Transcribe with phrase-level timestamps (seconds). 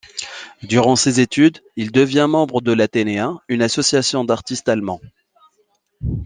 [0.63, 4.99] Durant ses études, il devient membre de l'Atheneia, une association d'artistes allemands.